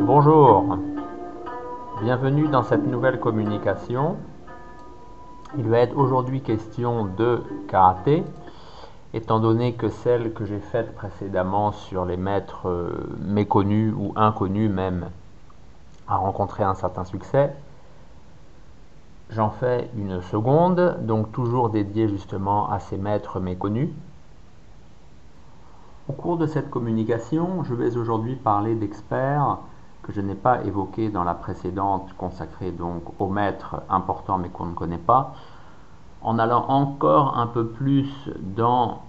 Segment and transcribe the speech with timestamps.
[0.00, 0.78] Bonjour,
[2.02, 4.16] bienvenue dans cette nouvelle communication.
[5.56, 8.22] Il va être aujourd'hui question de karaté,
[9.12, 14.70] étant donné que celle que j'ai faite précédemment sur les maîtres euh, méconnus ou inconnus
[14.70, 15.10] même
[16.06, 17.52] a rencontré un certain succès.
[19.30, 23.90] J'en fais une seconde, donc toujours dédiée justement à ces maîtres méconnus.
[26.08, 29.58] Au cours de cette communication, je vais aujourd'hui parler d'experts
[30.08, 34.64] que je n'ai pas évoqués dans la précédente consacrée donc aux maîtres importants mais qu'on
[34.64, 35.34] ne connaît pas,
[36.22, 38.08] en allant encore un peu plus
[38.40, 39.02] dans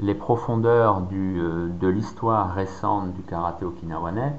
[0.00, 4.34] les profondeurs euh, de l'histoire récente du karaté okinawanais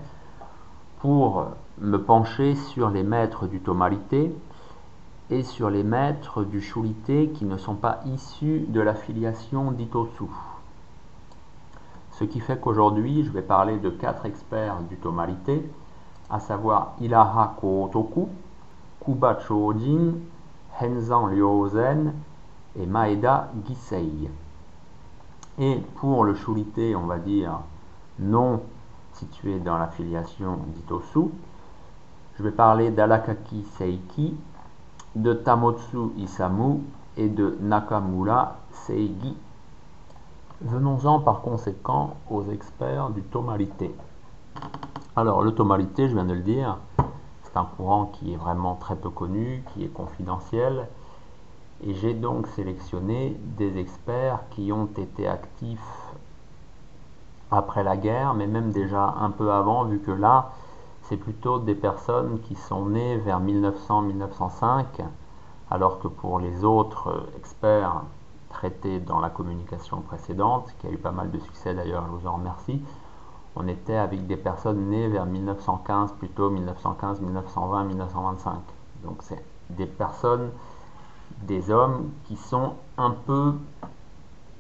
[1.01, 1.45] pour
[1.81, 4.35] me pencher sur les maîtres du Tomarité
[5.29, 10.25] et sur les maîtres du Shurité qui ne sont pas issus de la filiation d'Itosu.
[12.13, 15.69] Ce qui fait qu'aujourd'hui, je vais parler de quatre experts du Tomarité,
[16.29, 18.27] à savoir Ilaha Kootoku,
[19.03, 20.13] Kuba Chojin,
[20.81, 22.13] Henzan Ryozen
[22.75, 24.29] et Maeda Gisei.
[25.59, 27.59] Et pour le Shurité, on va dire
[28.19, 28.61] non
[29.13, 31.31] situé dans la filiation d'Itosu,
[32.37, 34.35] je vais parler d'Alakaki Seiki,
[35.15, 36.81] de Tamotsu Isamu
[37.15, 39.35] et de Nakamura Seigi.
[40.61, 43.95] Venons-en par conséquent aux experts du Tomarité.
[45.15, 46.77] Alors le Tomarité, je viens de le dire,
[47.43, 50.87] c'est un courant qui est vraiment très peu connu, qui est confidentiel,
[51.83, 56.13] et j'ai donc sélectionné des experts qui ont été actifs
[57.51, 60.51] après la guerre, mais même déjà un peu avant, vu que là,
[61.03, 64.85] c'est plutôt des personnes qui sont nées vers 1900-1905,
[65.71, 68.01] alors que pour les autres experts
[68.49, 72.27] traité dans la communication précédente, qui a eu pas mal de succès d'ailleurs, je vous
[72.27, 72.81] en remercie.
[73.59, 78.53] On était avec des personnes nées vers 1915, plutôt 1915, 1920, 1925.
[79.03, 80.51] Donc c'est des personnes,
[81.41, 83.55] des hommes qui sont un peu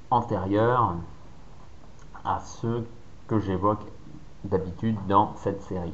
[0.09, 0.95] antérieurs
[2.25, 2.87] à ceux
[3.27, 3.85] que j'évoque
[4.43, 5.93] d'habitude dans cette série.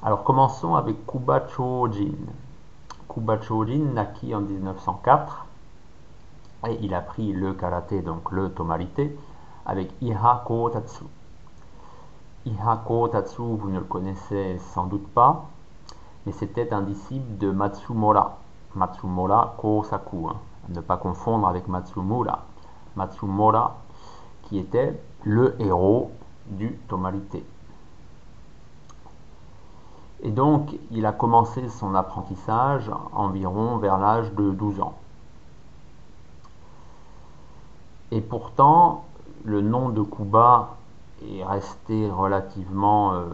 [0.00, 2.12] Alors commençons avec Kuba Chojin.
[3.08, 5.46] Kuba Chojin naquit en 1904
[6.68, 9.18] et il a pris le karaté, donc le tomarité,
[9.66, 11.02] avec Iha Kotatsu.
[12.44, 15.44] Iha Kotatsu, vous ne le connaissez sans doute pas,
[16.26, 18.38] mais c'était un disciple de Matsumura.
[18.74, 20.36] Matsumura Kosaku, hein.
[20.68, 22.40] ne pas confondre avec Matsumura.
[22.96, 23.76] Matsumura,
[24.42, 26.10] qui était le héros
[26.46, 27.44] du tomarité.
[30.22, 34.94] Et donc, il a commencé son apprentissage environ vers l'âge de 12 ans.
[38.10, 39.04] Et pourtant,
[39.44, 40.76] le nom de Kuba
[41.28, 43.26] est resté relativement euh,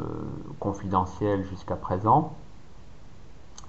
[0.60, 2.34] confidentiel jusqu'à présent,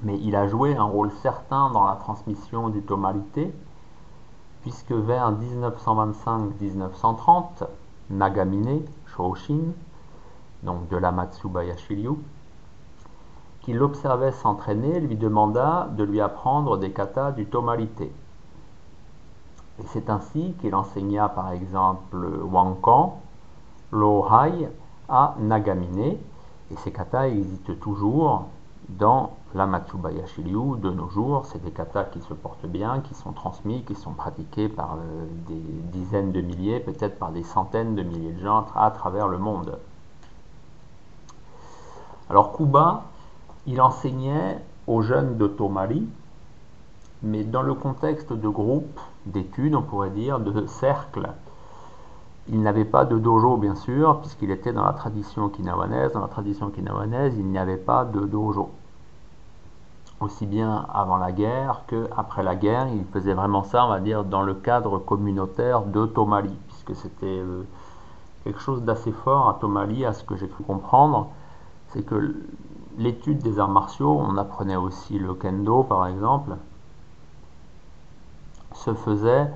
[0.02, 3.53] mais il a joué un rôle certain dans la transmission du Tomalité,
[4.62, 7.68] puisque vers 1925-1930,
[8.09, 9.74] Nagamine Shoshin,
[10.63, 12.18] donc de la Matsubaya Shiryu,
[13.62, 18.12] qui l'observait s'entraîner, lui demanda de lui apprendre des katas du Tomalité.
[19.79, 23.22] Et c'est ainsi qu'il enseigna par exemple Wankan,
[23.92, 24.70] Lohai
[25.08, 26.18] à Nagamine,
[26.72, 28.46] et ces katas existent toujours
[28.90, 31.46] dans la Matsubaya Shiryu de nos jours.
[31.46, 35.26] C'est des katas qui se portent bien, qui sont transmis, qui sont pratiqués par euh,
[35.48, 35.62] des
[35.98, 39.78] dizaines de milliers, peut-être par des centaines de milliers de gens à travers le monde.
[42.30, 43.06] Alors Kuba,
[43.66, 46.08] il enseignait aux jeunes de Tomari,
[47.24, 51.30] mais dans le contexte de groupe d'études, on pourrait dire, de cercle.
[52.52, 56.14] Il n'avait pas de dojo, bien sûr, puisqu'il était dans la tradition okinawanaise.
[56.14, 58.72] Dans la tradition okinawanaise, il n'y avait pas de dojo.
[60.20, 64.24] Aussi bien avant la guerre qu'après la guerre, il faisait vraiment ça, on va dire,
[64.24, 67.64] dans le cadre communautaire de Tomali, puisque c'était euh,
[68.44, 71.29] quelque chose d'assez fort à Tomali, à ce que j'ai pu comprendre.
[71.90, 72.35] C'est que
[72.97, 76.56] l'étude des arts martiaux, on apprenait aussi le kendo, par exemple,
[78.73, 79.52] se faisait,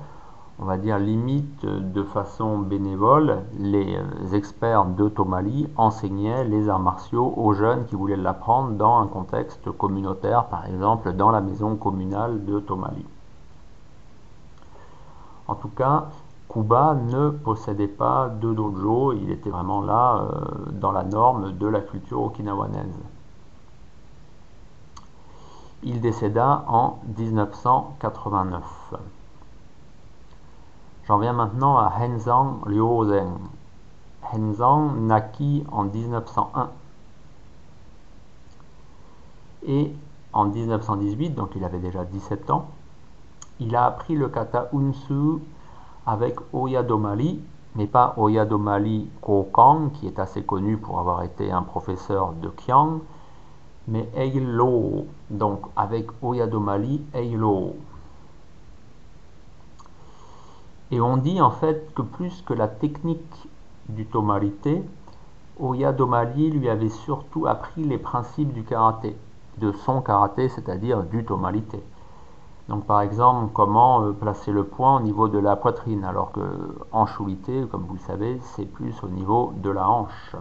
[0.58, 3.38] on va dire, limite de façon bénévole.
[3.58, 3.98] Les
[4.32, 9.70] experts de Tomali enseignaient les arts martiaux aux jeunes qui voulaient l'apprendre dans un contexte
[9.72, 13.04] communautaire, par exemple dans la maison communale de Tomali.
[15.46, 16.06] En tout cas,
[16.48, 21.66] Kuba ne possédait pas de dojo, il était vraiment là euh, dans la norme de
[21.66, 22.94] la culture okinawanaise.
[25.82, 28.94] Il décéda en 1989.
[31.06, 33.36] J'en viens maintenant à Henzang Liuzhen.
[34.32, 36.70] Henzang naquit en 1901
[39.66, 39.92] Et
[40.32, 42.68] en 1918, donc il avait déjà 17 ans,
[43.60, 45.40] il a appris le kata Unsu
[46.06, 47.40] avec Oyadomali,
[47.76, 53.00] mais pas Oyadomali Kokang, qui est assez connu pour avoir été un professeur de Kiang,
[53.88, 57.74] mais Eilo, donc avec Oyadomali Eilo.
[60.94, 63.48] Et on dit en fait que plus que la technique
[63.88, 64.80] du tomarité,
[65.58, 69.16] Oyadomali lui avait surtout appris les principes du karaté,
[69.58, 71.82] de son karaté, c'est-à-dire du tomalité.
[72.68, 76.40] Donc par exemple, comment euh, placer le poing au niveau de la poitrine, alors que
[76.92, 80.36] en choulité, comme vous le savez, c'est plus au niveau de la hanche.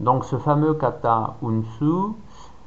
[0.00, 2.12] Donc ce fameux kata unsu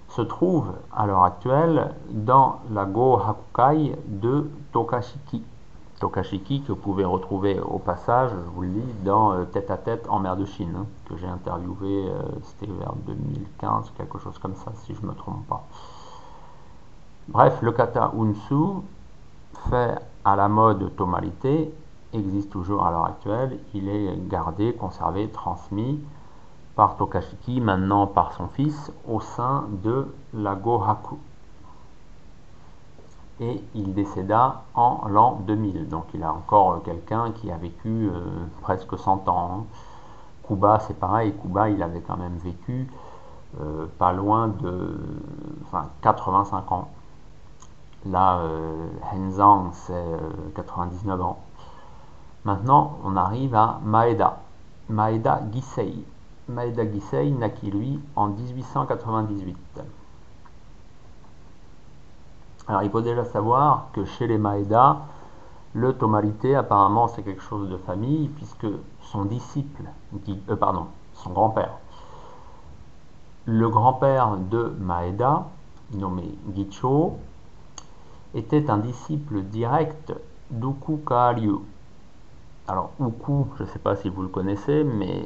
[0.10, 5.44] se trouve à l'heure actuelle dans la Go Hakukai de Tokashiki.
[6.00, 9.78] Tokashiki que vous pouvez retrouver au passage, je vous le dis, dans euh, Tête à
[9.78, 14.38] Tête en mer de Chine, hein, que j'ai interviewé, euh, c'était vers 2015, quelque chose
[14.40, 15.64] comme ça, si je ne me trompe pas.
[17.28, 18.82] Bref, le kata unsu,
[19.70, 21.72] fait à la mode tonalité,
[22.14, 23.60] existe toujours à l'heure actuelle.
[23.74, 26.02] Il est gardé, conservé, transmis
[26.80, 31.18] par Tokashiki, maintenant par son fils, au sein de la Gohaku.
[33.42, 35.90] Et il décéda en l'an 2000.
[35.90, 38.22] Donc il a encore quelqu'un qui a vécu euh,
[38.62, 39.52] presque 100 ans.
[39.52, 39.64] Hein.
[40.48, 41.34] Kuba, c'est pareil.
[41.42, 42.90] Kuba, il avait quand même vécu
[43.60, 44.98] euh, pas loin de
[45.66, 46.88] enfin, 85 ans.
[48.06, 50.06] Là, euh, Henzang, c'est
[50.56, 51.40] 99 euh, ans.
[52.46, 54.38] Maintenant, on arrive à Maeda.
[54.88, 56.06] Maeda Gisei.
[56.50, 59.58] Maeda Gisei naquit lui en 1898.
[62.68, 64.98] Alors, il faut déjà savoir que chez les Maeda,
[65.74, 68.68] le tomalité, apparemment, c'est quelque chose de famille, puisque
[69.02, 69.84] son disciple,
[70.50, 71.78] euh, pardon, son grand-père,
[73.46, 75.48] le grand-père de Maeda,
[75.94, 77.18] nommé Gicho,
[78.36, 80.14] était un disciple direct
[80.52, 81.60] d'Uku Kaalyu.
[82.70, 85.24] Alors Uku, je ne sais pas si vous le connaissez, mais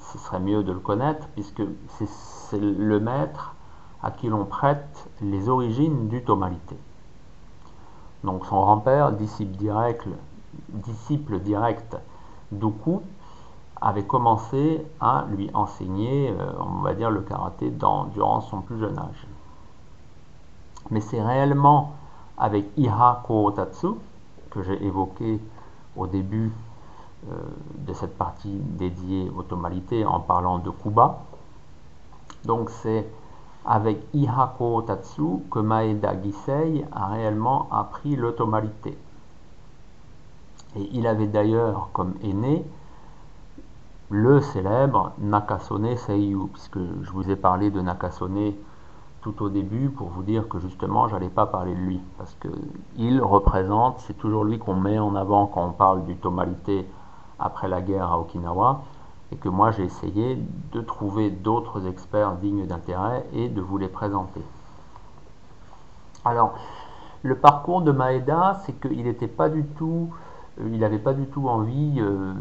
[0.00, 3.54] ce serait mieux de le connaître, puisque c'est le maître
[4.02, 6.76] à qui l'on prête les origines du tomalité.
[8.24, 10.08] Donc son grand-père, disciple direct,
[10.70, 11.40] disciple
[13.80, 18.98] avait commencé à lui enseigner, euh, on va dire, le karaté durant son plus jeune
[18.98, 19.28] âge.
[20.90, 21.94] Mais c'est réellement
[22.36, 23.90] avec Iha Kootatsu,
[24.50, 25.38] que j'ai évoqué
[25.96, 26.50] au début
[27.24, 31.20] de cette partie dédiée aux tonalités en parlant de Kuba.
[32.44, 33.06] Donc c'est
[33.64, 38.98] avec Iha Kootatsu que Maeda Gisei a réellement appris l'automalité.
[40.74, 42.64] Et il avait d'ailleurs comme aîné
[44.10, 48.52] le célèbre Nakasone Seiyu, puisque je vous ai parlé de Nakasone
[49.20, 52.48] tout au début pour vous dire que justement j'allais pas parler de lui parce que
[52.96, 56.84] il représente, c'est toujours lui qu'on met en avant quand on parle du tomalité
[57.42, 58.82] après la guerre à Okinawa
[59.32, 60.38] et que moi j'ai essayé
[60.72, 64.42] de trouver d'autres experts dignes d'intérêt et de vous les présenter.
[66.24, 66.54] Alors
[67.22, 70.10] le parcours de Maeda, c'est qu'il n'était pas du tout,
[70.60, 72.34] euh, il n'avait pas du tout envie euh,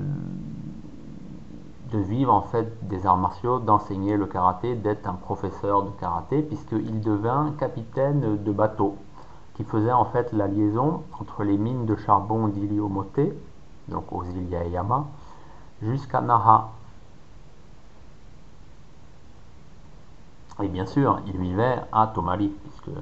[1.91, 6.41] de vivre en fait des arts martiaux, d'enseigner le karaté, d'être un professeur de karaté,
[6.41, 8.95] puisqu'il devint capitaine de bateau,
[9.53, 13.19] qui faisait en fait la liaison entre les mines de charbon d'Iliomote,
[13.87, 15.05] donc aux îles Yaeyama,
[15.81, 16.69] jusqu'à Naha.
[20.61, 22.95] Et bien sûr, il vivait à Tomali, puisque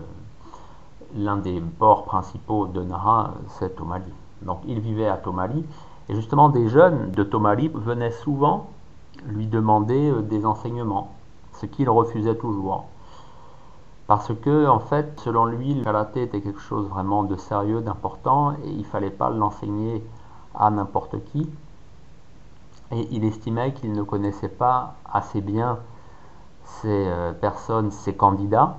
[1.16, 4.14] l'un des ports principaux de Naha, c'est Tomali.
[4.42, 5.66] Donc il vivait à Tomali,
[6.08, 8.70] et justement des jeunes de Tomali venaient souvent
[9.26, 11.14] lui demander euh, des enseignements,
[11.54, 12.86] ce qu'il refusait toujours.
[14.08, 18.54] Parce que, en fait, selon lui, le karaté était quelque chose vraiment de sérieux, d'important,
[18.54, 20.04] et il ne fallait pas l'enseigner
[20.56, 21.50] à n'importe qui.
[22.92, 25.80] Et il estimait qu'il ne connaissait pas assez bien
[26.64, 28.78] ces euh, personnes, ces candidats.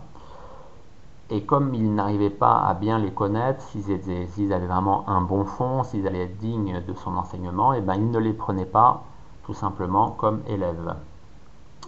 [1.31, 5.85] Et comme il n'arrivait pas à bien les connaître, s'ils avaient vraiment un bon fond,
[5.85, 9.05] s'ils allaient être dignes de son enseignement, et eh ben il ne les prenait pas
[9.45, 10.97] tout simplement comme élève.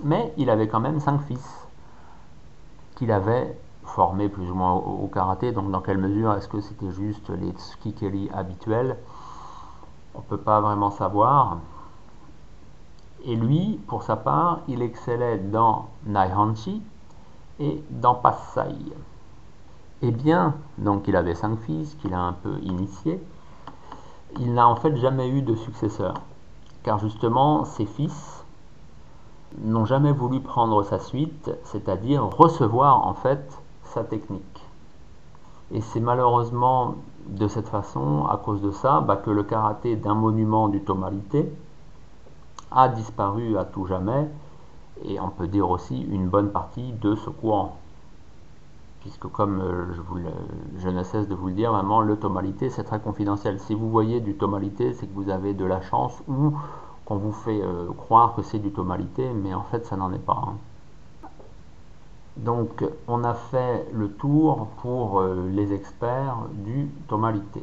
[0.05, 1.67] Mais il avait quand même cinq fils
[2.95, 5.51] qu'il avait formés plus ou moins au, karaté.
[5.51, 8.97] Donc dans quelle mesure est-ce que c'était juste les tsukikeri habituels?
[10.15, 11.59] On ne peut pas vraiment savoir.
[13.25, 16.83] Et lui, pour sa part, il excellait dans Naihanchi
[17.61, 18.75] et dans Passai.
[20.03, 23.23] Et bien, donc il avait cinq fils qu'il a un peu initiés.
[24.39, 26.15] Il n'a en fait jamais eu de successeur
[26.83, 28.45] car justement ses fils
[29.59, 34.65] n'ont jamais voulu prendre sa suite, c'est-à-dire recevoir en fait sa technique.
[35.73, 36.97] Et c'est malheureusement
[37.29, 41.53] de cette façon, à cause de ça, bah, que le karaté d'un monument du Tomalité
[42.71, 44.29] a disparu à tout jamais,
[45.05, 47.77] et on peut dire aussi une bonne partie de ce courant.
[49.01, 49.87] Puisque comme euh,
[50.79, 53.59] je, ne cesse de vous le dire, vraiment, le tomalité, c'est très confidentiel.
[53.59, 56.53] Si vous voyez du tomalité, c'est que vous avez de la chance ou
[57.05, 60.25] qu'on vous fait euh, croire que c'est du tomalité, mais en fait, ça n'en est
[60.25, 60.41] pas.
[60.47, 60.55] Hein.
[62.37, 67.63] Donc, on a fait le tour pour euh, les experts du tomalité.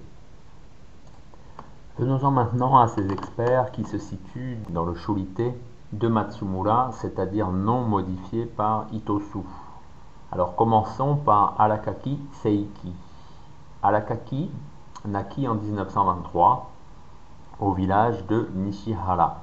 [1.98, 5.54] Venons-en maintenant à ces experts qui se situent dans le shurité
[5.92, 9.40] de Matsumura, c'est-à-dire non modifié par Itosu.
[10.32, 12.94] Alors commençons par Alakaki Seiki.
[13.82, 14.52] Alakaki
[15.06, 16.70] naquit en 1923
[17.60, 19.40] au village de Nishihara.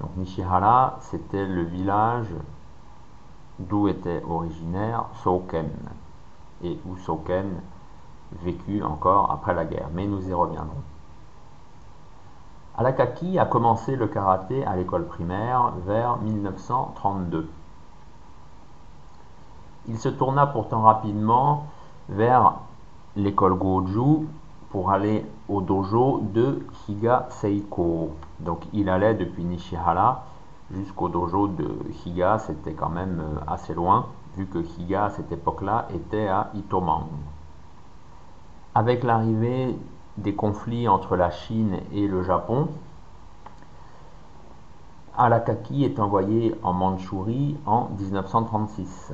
[0.00, 2.32] Donc Nishihara, c'était le village
[3.58, 5.70] d'où était originaire Soken
[6.62, 7.60] et où Soken
[8.42, 10.82] vécut encore après la guerre, mais nous y reviendrons.
[12.76, 17.48] Alakaki a commencé le karaté à l'école primaire vers 1932.
[19.86, 21.66] Il se tourna pourtant rapidement
[22.08, 22.54] vers
[23.14, 24.26] l'école Goju
[24.70, 28.10] pour aller au dojo de Higa Seiko.
[28.40, 30.24] Donc il allait depuis Nishihara
[30.70, 34.06] jusqu'au dojo de Higa, c'était quand même euh, assez loin,
[34.36, 37.06] vu que Higa à cette époque-là était à Itoman.
[38.74, 39.76] Avec l'arrivée
[40.16, 42.68] des conflits entre la Chine et le Japon,
[45.16, 49.12] Alakaki est envoyé en Mandchourie en 1936.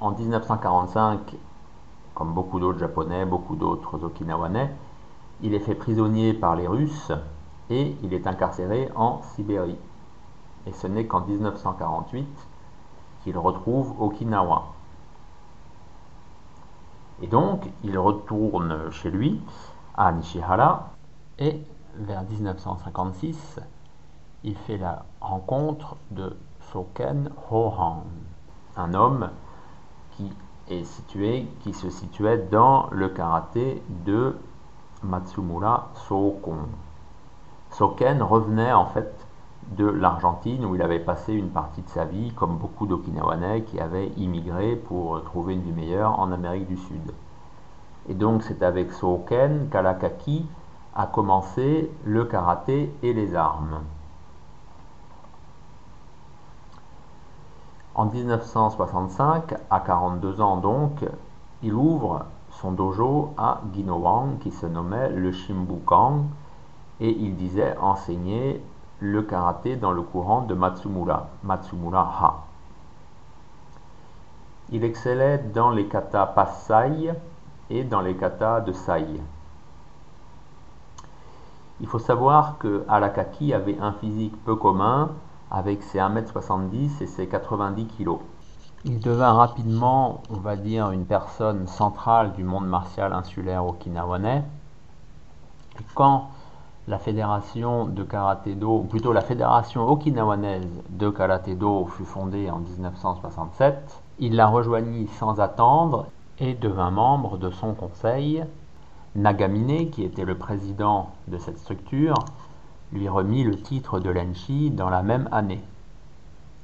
[0.00, 1.36] En 1945,
[2.14, 4.74] comme beaucoup d'autres Japonais, beaucoup d'autres Okinawanais,
[5.42, 7.12] il est fait prisonnier par les Russes
[7.70, 9.78] et il est incarcéré en Sibérie.
[10.66, 12.26] Et ce n'est qu'en 1948
[13.22, 14.64] qu'il retrouve Okinawa.
[17.22, 19.40] Et donc, il retourne chez lui,
[19.96, 20.90] à Nishihara,
[21.38, 21.62] et
[21.96, 23.60] vers 1956,
[24.42, 26.36] il fait la rencontre de
[26.72, 28.04] Soken Hohan,
[28.76, 29.30] un homme
[30.12, 30.30] qui
[30.68, 34.36] est situé, qui se situait dans le karaté de
[35.02, 36.66] Matsumura Sokon.
[37.74, 39.12] Soken revenait en fait
[39.76, 43.80] de l'Argentine où il avait passé une partie de sa vie, comme beaucoup d'Okinawanais qui
[43.80, 47.12] avaient immigré pour trouver une vie meilleure en Amérique du Sud.
[48.08, 50.46] Et donc c'est avec Soken qu'Alakaki
[50.94, 53.80] a commencé le karaté et les armes.
[57.96, 61.04] En 1965, à 42 ans donc,
[61.64, 66.26] il ouvre son dojo à Ginowang qui se nommait le Shimbukan
[67.00, 68.62] et il disait enseigner
[69.00, 72.44] le karaté dans le courant de Matsumura, Matsumura Ha.
[74.70, 77.12] Il excellait dans les katas Passai
[77.70, 79.20] et dans les katas de Sai.
[81.80, 85.10] Il faut savoir que Alakaki avait un physique peu commun
[85.50, 88.18] avec ses 1m70 et ses 90 kg.
[88.84, 94.44] Il devint rapidement, on va dire, une personne centrale du monde martial insulaire okinawanais.
[95.94, 96.28] quand
[96.86, 104.36] la fédération de karaté-do, plutôt la fédération okinawanaise de karaté-do fut fondée en 1967, il
[104.36, 106.06] la rejoignit sans attendre
[106.38, 108.44] et devint membre de son conseil.
[109.16, 112.16] Nagamine, qui était le président de cette structure,
[112.92, 115.62] lui remit le titre de Lenshi dans la même année.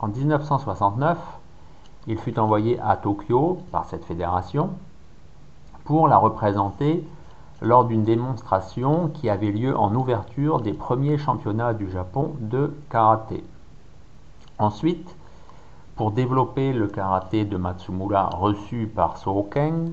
[0.00, 1.18] En 1969,
[2.06, 4.70] il fut envoyé à Tokyo par cette fédération
[5.84, 7.04] pour la représenter
[7.60, 13.44] lors d'une démonstration qui avait lieu en ouverture des premiers championnats du Japon de karaté.
[14.58, 15.16] Ensuite,
[15.96, 19.92] pour développer le karaté de Matsumura reçu par Soken,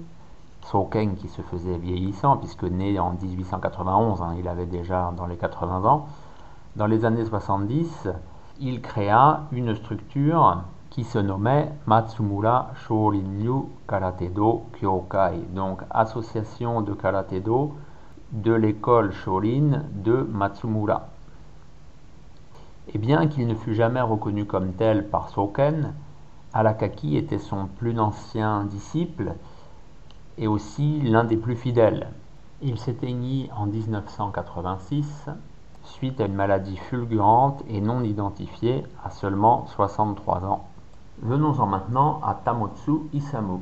[0.65, 5.37] Soken qui se faisait vieillissant puisque né en 1891, hein, il avait déjà dans les
[5.37, 6.07] 80 ans,
[6.75, 8.07] dans les années 70,
[8.59, 17.75] il créa une structure qui se nommait Matsumura Shorinryu Karate-do Kyokai, donc association de karaté-do
[18.31, 21.07] de l'école Shorin de Matsumura.
[22.93, 25.93] Et bien qu'il ne fût jamais reconnu comme tel par Soken,
[26.53, 29.33] Alakaki était son plus ancien disciple
[30.37, 32.07] et aussi l'un des plus fidèles.
[32.61, 35.29] Il s'éteignit en 1986
[35.83, 40.66] suite à une maladie fulgurante et non identifiée à seulement 63 ans.
[41.21, 43.59] Venons-en maintenant à Tamotsu Isamu,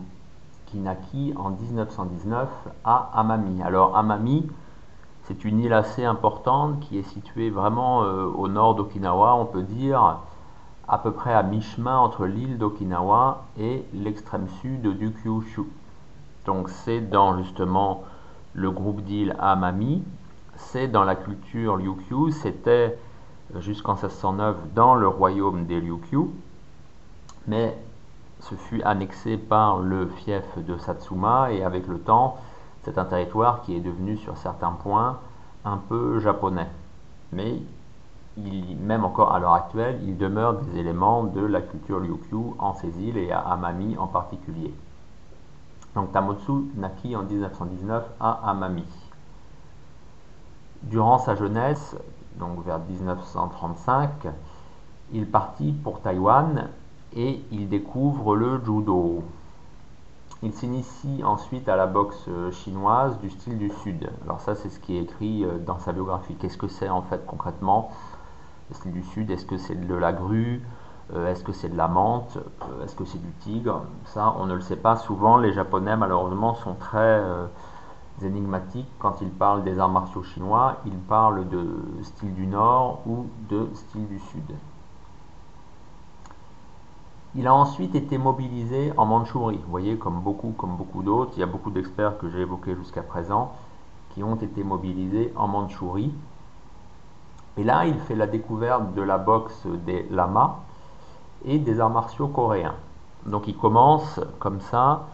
[0.66, 2.50] qui naquit en 1919
[2.84, 3.64] à Amami.
[3.64, 4.50] Alors Amami,
[5.24, 9.64] C'est une île assez importante qui est située vraiment euh, au nord d'Okinawa, on peut
[9.64, 10.20] dire
[10.88, 15.64] à peu près à mi-chemin entre l'île d'Okinawa et l'extrême sud du Kyushu.
[16.46, 18.04] Donc c'est dans justement
[18.54, 20.04] le groupe d'îles Amami,
[20.58, 23.00] c'est dans la culture Ryukyu, c'était
[23.60, 26.30] jusqu'en 1609 dans le royaume des Ryukyu,
[27.48, 27.78] mais
[28.40, 32.38] ce fut annexé par le fief de Satsuma et avec le temps,
[32.84, 35.20] c'est un territoire qui est devenu sur certains points
[35.64, 36.68] un peu japonais.
[37.32, 37.62] Mais
[38.38, 43.00] même encore à l'heure actuelle, il demeure des éléments de la culture Ryukyu en ces
[43.02, 44.74] îles et à Amami en particulier.
[45.96, 48.86] Donc Tamotsu naquit en 1919 à Amami.
[50.84, 51.96] Durant sa jeunesse,
[52.38, 54.28] donc vers 1935,
[55.14, 56.70] il partit pour Taïwan
[57.16, 59.24] et il découvre le judo.
[60.44, 64.10] Il s'initie ensuite à la boxe chinoise du style du Sud.
[64.26, 66.36] Alors ça, c'est ce qui est écrit euh, dans sa biographie.
[66.36, 67.92] Qu'est-ce que c'est en fait concrètement?
[68.70, 70.62] Le style du Sud Est-ce que c'est de la grue?
[71.14, 72.38] Euh, Est-ce que c'est de la menthe?
[72.38, 73.84] Euh, Est-ce que c'est du tigre?
[74.04, 74.98] Ça, on ne le sait pas.
[74.98, 77.24] Souvent, les Japonais, malheureusement, sont très
[78.22, 80.78] énigmatiques quand ils parlent des arts martiaux chinois.
[80.86, 81.66] Ils parlent de
[82.04, 84.54] style du Nord ou de style du Sud.
[87.38, 89.58] Il a ensuite été mobilisé en Mandchourie.
[89.58, 92.76] Vous voyez, comme beaucoup, comme beaucoup d'autres, il y a beaucoup d'experts que j'ai évoqués
[92.76, 93.52] jusqu'à présent
[94.12, 96.14] qui ont été mobilisés en Mandchourie.
[97.58, 100.60] Et là, il fait la découverte de la boxe des lamas
[101.44, 102.76] et des arts martiaux coréens.
[103.26, 105.08] Donc il commence comme ça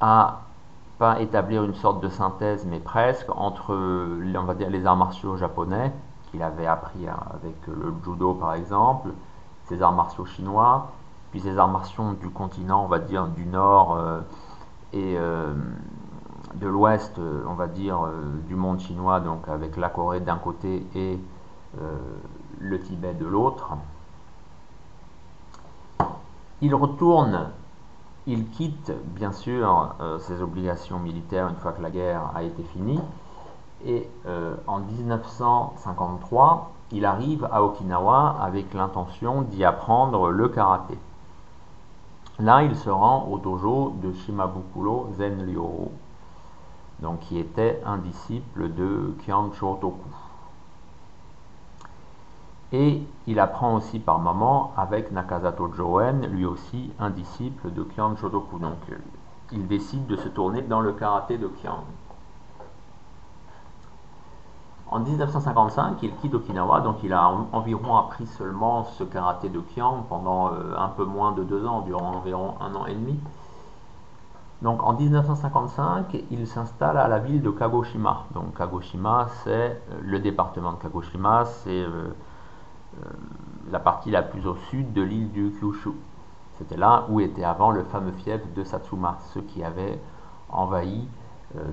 [0.00, 0.42] à
[0.98, 5.92] pas établir une sorte de synthèse, mais presque, entre on va les arts martiaux japonais,
[6.30, 9.08] qu'il avait appris avec le judo par exemple,
[9.64, 10.90] ses arts martiaux chinois,
[11.30, 14.20] puis ces arts martiaux du continent, on va dire, du nord euh,
[14.92, 15.54] et euh,
[16.54, 18.00] de l'ouest, euh, on va dire,
[18.48, 21.20] du monde chinois, donc avec la Corée d'un côté et
[22.58, 23.70] le Tibet de l'autre.
[26.60, 27.50] Il retourne,
[28.26, 33.00] il quitte bien sûr ses obligations militaires une fois que la guerre a été finie,
[33.86, 34.10] et
[34.66, 40.98] en 1953, il arrive à Okinawa avec l'intention d'y apprendre le karaté.
[42.40, 45.46] Là, il se rend au dojo de Shimabukuro Zen
[47.00, 50.08] donc qui était un disciple de Kyan Shotoku.
[52.72, 58.16] Et il apprend aussi par moment avec Nakazato Joen, lui aussi un disciple de Kyan
[58.16, 58.58] Shotoku.
[58.58, 58.78] Donc
[59.52, 61.84] il décide de se tourner dans le karaté de Kyan.
[64.92, 70.02] En 1955, il quitte Okinawa, donc il a environ appris seulement ce karaté de Kyang
[70.08, 73.16] pendant euh, un peu moins de deux ans, durant environ un an et demi.
[74.62, 78.24] Donc en 1955, il s'installe à la ville de Kagoshima.
[78.34, 82.10] Donc Kagoshima, c'est euh, le département de Kagoshima, c'est euh,
[83.70, 85.90] la partie la plus au sud de l'île du Kyushu.
[86.58, 90.00] C'était là où était avant le fameux fief de Satsuma, ceux qui avaient
[90.48, 91.06] envahi,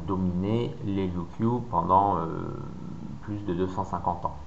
[0.08, 2.16] dominé les Ryukyu pendant
[3.28, 4.38] plus de 250 ans.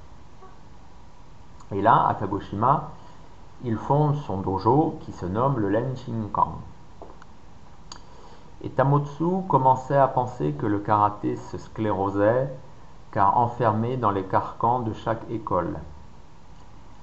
[1.70, 2.88] Et là, à Kagoshima,
[3.62, 6.54] il fonde son dojo qui se nomme le Lenshinkan.
[8.62, 12.50] Et Tamotsu commençait à penser que le karaté se sclérosait
[13.12, 15.76] car enfermé dans les carcans de chaque école.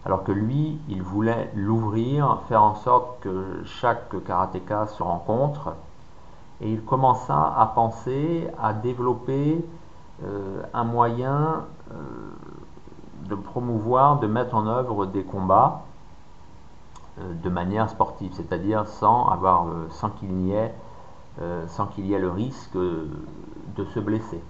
[0.03, 5.75] Alors que lui, il voulait l'ouvrir, faire en sorte que chaque karatéka se rencontre.
[6.59, 9.63] Et il commença à penser à développer
[10.23, 11.95] euh, un moyen euh,
[13.25, 15.83] de promouvoir, de mettre en œuvre des combats
[17.19, 20.73] euh, de manière sportive, c'est-à-dire sans avoir, sans qu'il n'y ait,
[21.67, 24.41] sans qu'il y ait le risque de se blesser.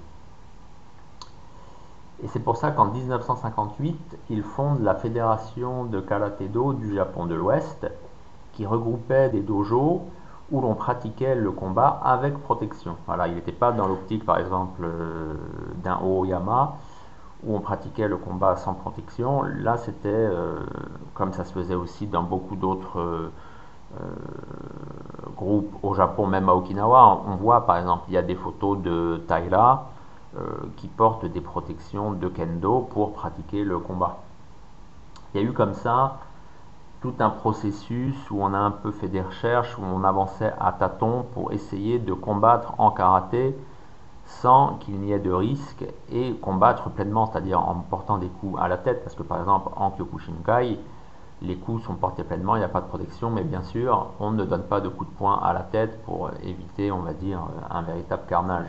[2.23, 7.35] Et c'est pour ça qu'en 1958, il fonde la Fédération de Karaté-Do du Japon de
[7.35, 7.91] l'Ouest,
[8.53, 10.03] qui regroupait des dojos
[10.51, 12.95] où l'on pratiquait le combat avec protection.
[13.05, 15.33] Voilà, il n'était pas dans l'optique, par exemple, euh,
[15.83, 16.75] d'un Oyama,
[17.43, 19.43] où on pratiquait le combat sans protection.
[19.43, 20.59] Là, c'était, euh,
[21.13, 23.29] comme ça se faisait aussi dans beaucoup d'autres euh,
[25.35, 28.77] groupes au Japon, même à Okinawa, on voit, par exemple, il y a des photos
[28.79, 29.89] de Taira
[30.75, 34.17] qui portent des protections de kendo pour pratiquer le combat.
[35.33, 36.19] Il y a eu comme ça
[37.01, 40.71] tout un processus où on a un peu fait des recherches, où on avançait à
[40.71, 43.55] tâtons pour essayer de combattre en karaté
[44.25, 48.67] sans qu'il n'y ait de risque et combattre pleinement, c'est-à-dire en portant des coups à
[48.67, 50.79] la tête, parce que par exemple en Kyokushinkai,
[51.43, 54.31] les coups sont portés pleinement, il n'y a pas de protection, mais bien sûr, on
[54.31, 57.39] ne donne pas de coups de poing à la tête pour éviter, on va dire,
[57.69, 58.67] un véritable carnage.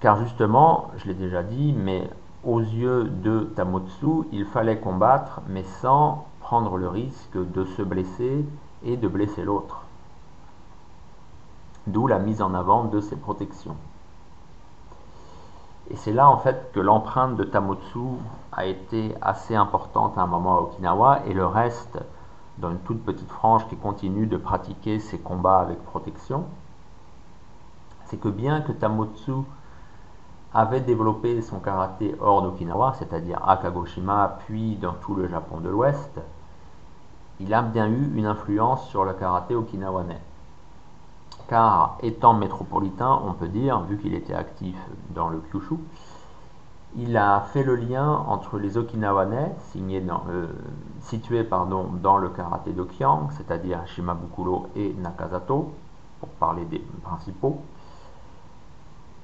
[0.00, 2.08] Car justement, je l'ai déjà dit, mais
[2.44, 8.44] aux yeux de Tamotsu, il fallait combattre, mais sans prendre le risque de se blesser
[8.82, 9.82] et de blesser l'autre.
[11.86, 13.76] D'où la mise en avant de ces protections.
[15.90, 17.98] Et c'est là en fait que l'empreinte de Tamotsu
[18.52, 21.98] a été assez importante à un moment à Okinawa et le reste
[22.58, 26.44] dans une toute petite frange qui continue de pratiquer ces combats avec protection.
[28.04, 29.32] C'est que bien que Tamotsu
[30.52, 35.68] avait développé son karaté hors d'Okinawa, c'est-à-dire à Kagoshima puis dans tout le Japon de
[35.68, 36.20] l'Ouest,
[37.38, 40.20] il a bien eu une influence sur le karaté okinawanais.
[41.48, 44.76] Car étant métropolitain, on peut dire, vu qu'il était actif
[45.10, 45.76] dans le Kyushu,
[46.96, 50.46] il a fait le lien entre les Okinawanais, euh,
[51.02, 55.72] situés dans le karaté d'Okiang, c'est-à-dire Shimabukuro et Nakazato,
[56.18, 57.62] pour parler des principaux,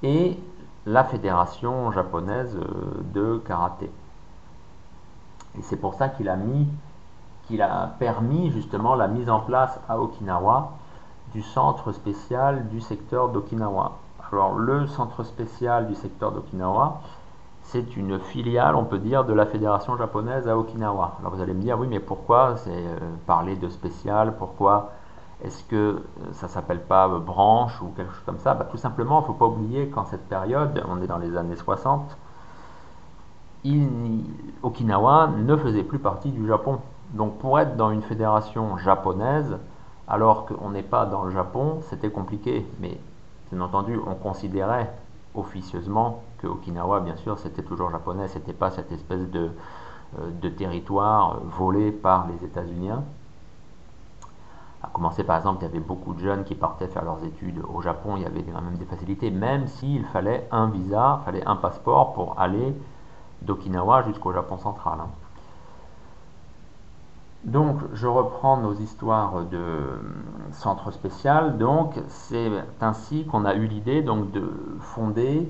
[0.02, 0.38] et
[0.86, 3.90] la fédération japonaise euh, de karaté.
[5.58, 6.68] Et c'est pour ça qu'il a mis,
[7.44, 10.72] qu'il a permis justement la mise en place à Okinawa
[11.32, 13.98] du centre spécial du secteur d'Okinawa.
[14.30, 17.00] Alors le centre spécial du secteur d'Okinawa,
[17.62, 21.16] c'est une filiale, on peut dire, de la fédération japonaise à Okinawa.
[21.18, 24.34] Alors vous allez me dire, oui, mais pourquoi c'est euh, parler de spécial?
[24.38, 24.92] Pourquoi
[25.44, 28.54] est-ce que euh, ça s'appelle pas euh, branche ou quelque chose comme ça?
[28.54, 31.36] Bah, Tout simplement, il ne faut pas oublier qu'en cette période, on est dans les
[31.36, 32.16] années 60,
[34.62, 36.78] Okinawa ne faisait plus partie du Japon.
[37.14, 39.58] Donc pour être dans une fédération japonaise,
[40.08, 42.66] alors qu'on n'est pas dans le Japon, c'était compliqué.
[42.80, 42.98] Mais
[43.50, 44.92] bien entendu, on considérait
[45.34, 49.50] officieusement que Okinawa, bien sûr, c'était toujours japonais, c'était pas cette espèce de,
[50.18, 52.90] euh, de territoire volé par les États-Unis.
[54.82, 57.62] À commencer par exemple, il y avait beaucoup de jeunes qui partaient faire leurs études
[57.72, 61.24] au Japon, il y avait quand même des facilités, même s'il fallait un visa, il
[61.24, 62.74] fallait un passeport pour aller
[63.42, 64.98] d'Okinawa jusqu'au Japon central.
[67.44, 70.00] Donc, je reprends nos histoires de
[70.50, 71.58] centre spécial.
[71.58, 75.48] Donc, c'est ainsi qu'on a eu l'idée donc de fonder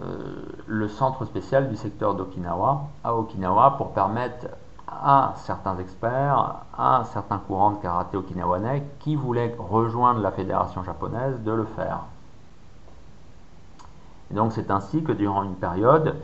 [0.00, 4.48] euh, le centre spécial du secteur d'Okinawa à Okinawa pour permettre
[4.88, 11.40] à certains experts, à certains courants de karaté okinawanais qui voulaient rejoindre la fédération japonaise
[11.42, 12.00] de le faire.
[14.30, 16.16] Et donc, c'est ainsi que durant une période,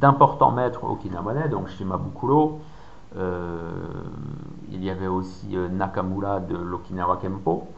[0.00, 2.60] d'importants maîtres okinawanais, donc Shimabukuro,
[3.16, 3.70] euh,
[4.72, 7.68] il y avait aussi euh, Nakamura de l'Okinawa Kempo,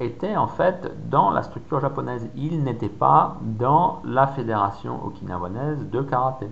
[0.00, 2.28] était en fait dans la structure japonaise.
[2.36, 6.48] Il n'était pas dans la fédération okinawanaise de karaté.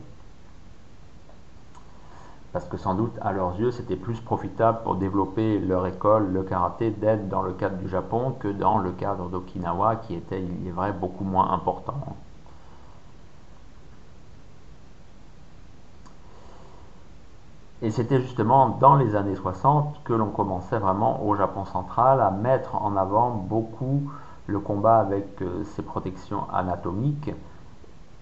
[2.52, 6.42] Parce que sans doute, à leurs yeux, c'était plus profitable pour développer leur école, le
[6.42, 10.66] karaté, d'être dans le cadre du Japon que dans le cadre d'Okinawa, qui était, il
[10.66, 12.16] est vrai, beaucoup moins important.
[17.82, 22.30] Et c'était justement dans les années 60 que l'on commençait vraiment au Japon central à
[22.30, 24.10] mettre en avant beaucoup
[24.46, 27.30] le combat avec euh, ses protections anatomiques.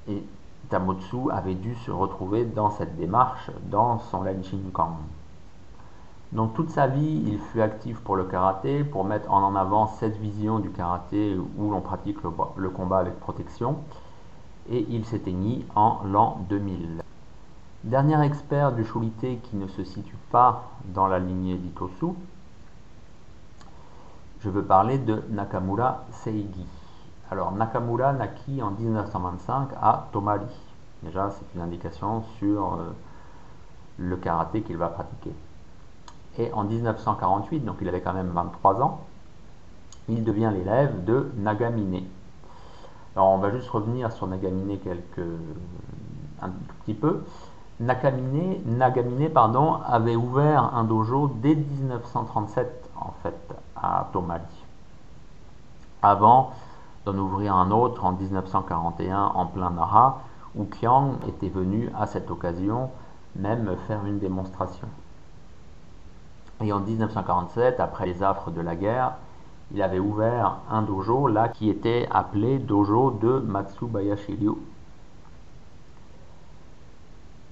[0.07, 0.23] Et
[0.69, 4.25] Tamotsu avait dû se retrouver dans cette démarche dans son
[4.73, 4.97] Kang.
[6.33, 10.19] Donc toute sa vie, il fut actif pour le karaté, pour mettre en avant cette
[10.19, 13.79] vision du karaté où l'on pratique le, combat avec protection.
[14.71, 17.03] Et il s'éteignit en l'an 2000.
[17.85, 22.09] Dernier expert du Shulite qui ne se situe pas dans la lignée d'Itosu,
[24.41, 26.67] je veux parler de Nakamura Seigi.
[27.31, 30.47] Alors Nakamura naquit en 1925 à Tomari.
[31.03, 32.95] Déjà, c'est une indication sur euh,
[33.99, 35.35] le karaté qu'il va pratiquer.
[36.39, 39.01] Et en 1948, donc il avait quand même 23 ans,
[40.09, 42.05] il devient l'élève de Nagamine.
[43.15, 45.19] Alors on va juste revenir sur Nagamine quelques,
[46.41, 47.25] un petit peu.
[47.81, 49.31] Nagamine
[49.87, 54.43] avait ouvert un dojo dès 1937 en fait à Tomari.
[56.03, 56.53] Avant
[57.09, 60.21] d'en ouvrir un autre en 1941 en plein Nara,
[60.55, 62.91] où Kiang était venu à cette occasion
[63.37, 64.89] même faire une démonstration.
[66.63, 69.13] Et en 1947, après les affres de la guerre,
[69.73, 74.55] il avait ouvert un dojo là qui était appelé dojo de Matsubayashi Ryu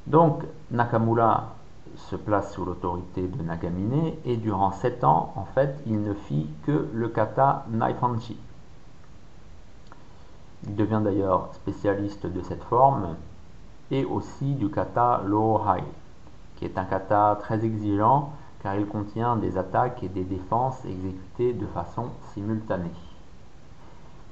[0.06, 1.54] donc Nakamura
[1.96, 6.46] se place sous l'autorité de Nagamine et durant sept ans, en fait, il ne fit
[6.64, 8.36] que le kata Naifanchi.
[10.66, 13.16] Il devient d'ailleurs spécialiste de cette forme
[13.90, 15.84] et aussi du kata Lohai,
[16.56, 21.52] qui est un kata très exigeant car il contient des attaques et des défenses exécutées
[21.52, 22.90] de façon simultanée.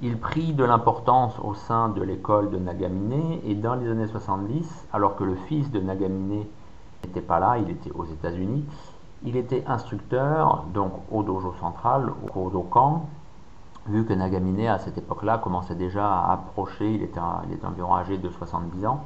[0.03, 4.89] Il prit de l'importance au sein de l'école de Nagamine et dans les années 70,
[4.93, 6.45] alors que le fils de Nagamine
[7.05, 8.65] n'était pas là, il était aux États-Unis,
[9.23, 13.07] il était instructeur donc au dojo central, au Kodokan,
[13.87, 17.95] vu que Nagamine à cette époque-là commençait déjà à approcher, il était, il était environ
[17.97, 19.05] âgé de 70 ans,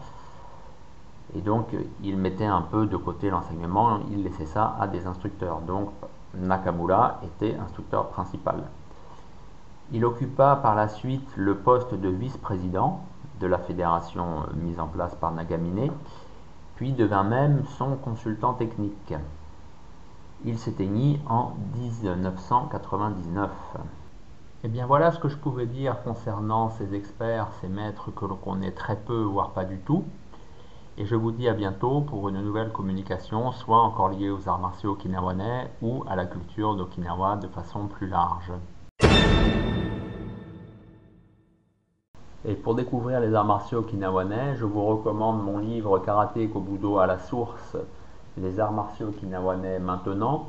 [1.35, 5.61] et donc il mettait un peu de côté l'enseignement, il laissait ça à des instructeurs.
[5.61, 5.91] Donc
[6.35, 8.65] Nakamura était instructeur principal.
[9.93, 13.01] Il occupa par la suite le poste de vice-président
[13.41, 15.91] de la fédération mise en place par Nagamine,
[16.77, 19.15] puis devint même son consultant technique.
[20.45, 23.51] Il s'éteignit en 1999.
[24.65, 28.35] Et bien voilà ce que je pouvais dire concernant ces experts, ces maîtres que l'on
[28.35, 30.03] connaît très peu, voire pas du tout.
[30.97, 34.59] Et je vous dis à bientôt pour une nouvelle communication, soit encore liée aux arts
[34.59, 38.51] martiaux okinawanais ou à la culture d'Okinawa de façon plus large.
[42.45, 47.07] Et pour découvrir les arts martiaux okinawanais, je vous recommande mon livre Karaté Kobudo à
[47.07, 47.77] la source,
[48.37, 50.49] les arts martiaux okinawanais maintenant.